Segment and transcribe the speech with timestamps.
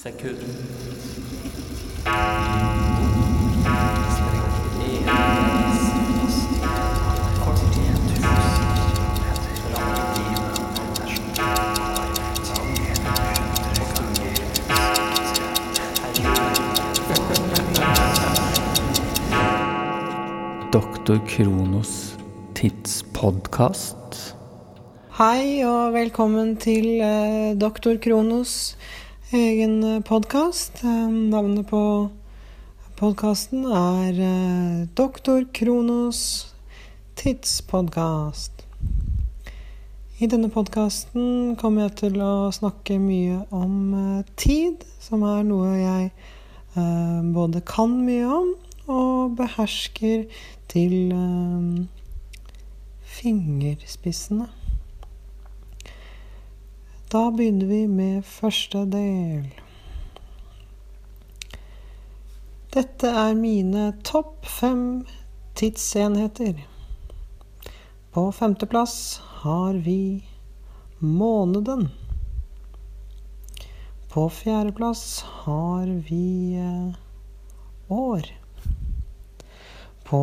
[0.00, 0.38] sekund.
[20.72, 22.16] Doktor Kronos
[22.54, 23.96] tidspodkast.
[25.18, 28.76] Hei og velkommen til eh, Doktor Kronos
[29.32, 30.82] egen podkast.
[30.82, 32.10] navnet på
[32.98, 36.50] podkasten er eh, Doktor Kronos
[37.14, 38.64] tidspodkast.
[40.18, 45.78] I denne podkasten kommer jeg til å snakke mye om eh, tid, som er noe
[45.78, 48.54] jeg eh, både kan mye om
[48.90, 50.26] og behersker
[50.74, 51.84] til eh,
[53.20, 54.50] fingerspissene.
[57.12, 59.48] Da begynner vi med første del.
[62.70, 64.84] Dette er mine topp fem
[65.58, 66.60] tidsenheter.
[68.14, 68.94] På femteplass
[69.40, 70.22] har vi
[71.00, 71.88] måneden.
[74.14, 76.94] På fjerdeplass har vi eh,
[77.90, 78.30] år.
[80.06, 80.22] På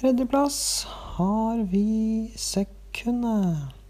[0.00, 3.83] tredjeplass har vi sekundet.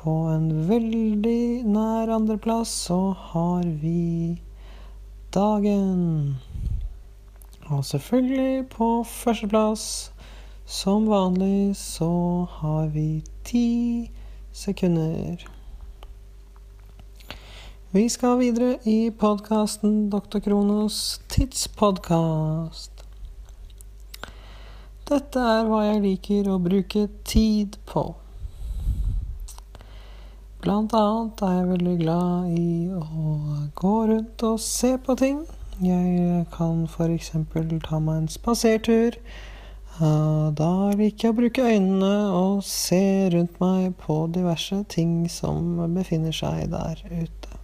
[0.00, 4.40] På en veldig nær andreplass så har vi
[5.34, 6.38] dagen.
[7.68, 9.82] Og selvfølgelig på førsteplass,
[10.64, 12.08] som vanlig, så
[12.48, 14.10] har vi ti
[14.52, 15.44] sekunder.
[17.92, 20.40] Vi skal videre i podkasten Dr.
[20.40, 23.04] Kronos tidspodkast.
[25.12, 28.08] Dette er hva jeg liker å bruke tid på.
[30.60, 33.34] Blant annet er jeg veldig glad i å
[33.80, 35.38] gå rundt og se på ting.
[35.80, 37.30] Jeg kan f.eks.
[37.86, 39.16] ta meg en spasertur.
[39.96, 46.36] Da liker jeg å bruke øynene og se rundt meg på diverse ting som befinner
[46.36, 47.56] seg der ute.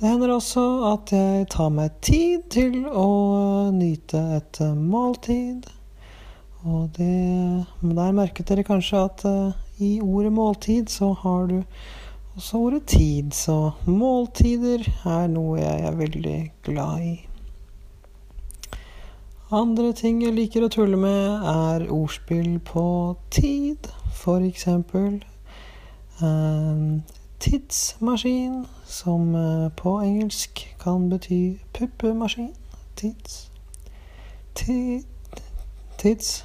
[0.00, 0.64] Det hender også
[0.94, 5.68] at jeg tar meg tid til å nyte et måltid.
[6.64, 7.12] Og det
[7.84, 9.28] Der merket dere kanskje at
[9.78, 11.62] i ordet måltid så har du
[12.36, 17.14] også ordet tid, så måltider er noe jeg er veldig glad i.
[19.56, 22.86] Andre ting jeg liker å tulle med, er ordspill på
[23.30, 23.86] tid.
[24.16, 25.20] For eksempel
[26.18, 26.80] eh,
[27.38, 32.50] tidsmaskin, som eh, på engelsk kan bety puppemaskin.
[32.96, 33.52] Tids.
[34.54, 35.06] Tid,
[36.00, 36.42] tids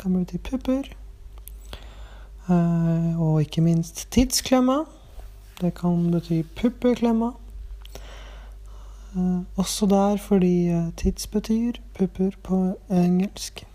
[0.00, 0.88] kan bety pupper.
[2.50, 4.82] Eh, og ikke minst tidsklemma.
[5.60, 7.32] Det kan bety puppeklemma.
[9.16, 13.66] Eh, også der fordi eh, tids betyr pupper på engelsk.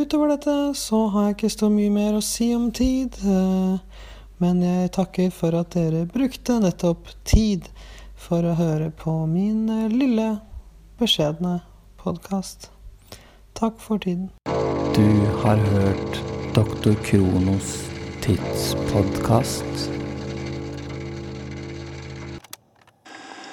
[0.00, 3.10] utover dette så har jeg ikke så mye mer å si om tid.
[4.38, 7.66] men jeg takker for at dere brukte nettopp tid
[8.14, 10.40] for å høre på min lille,
[10.98, 11.60] beskjedne
[11.98, 12.70] podkast.
[13.54, 14.30] Takk for tiden.
[14.96, 16.24] Du har hørt
[16.54, 16.94] Dr.
[17.04, 17.90] Kronos
[18.22, 19.90] tidspodkast.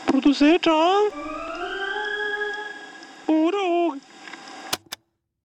[0.07, 1.09] Produsert av